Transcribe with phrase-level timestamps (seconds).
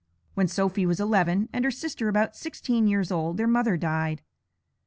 [0.33, 4.23] When Sophy was eleven and her sister about sixteen years old their mother died.